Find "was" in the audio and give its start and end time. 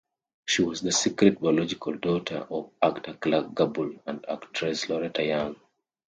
0.63-0.81